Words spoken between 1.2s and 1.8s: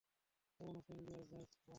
James bond?